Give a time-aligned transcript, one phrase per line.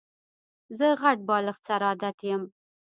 [0.77, 2.41] زه غټ بالښت سره عادت یم.